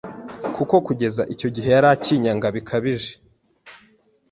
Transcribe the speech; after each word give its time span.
kuko 0.55 0.75
kugeza 0.87 1.21
icyo 1.33 1.47
gihe 1.55 1.69
cyose 1.71 1.75
yari 1.77 1.87
akinyanga 1.95 2.47
bikabije 2.55 3.11